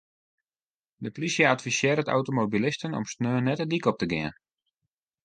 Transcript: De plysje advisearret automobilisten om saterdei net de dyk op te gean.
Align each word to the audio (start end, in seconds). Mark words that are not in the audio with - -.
De 0.95 1.11
plysje 1.17 1.47
advisearret 1.53 2.11
automobilisten 2.15 2.93
om 3.01 3.05
saterdei 3.11 3.45
net 3.45 3.59
de 3.61 3.67
dyk 3.71 3.85
op 3.91 3.97
te 3.99 4.07
gean. 4.11 4.33